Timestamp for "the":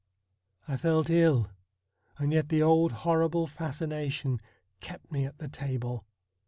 2.49-2.63, 5.37-5.47